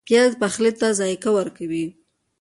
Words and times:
پیاز 0.07 0.31
پخلی 0.41 0.71
ته 0.79 0.87
ذایقه 0.99 1.29
ورکوي 1.37 1.85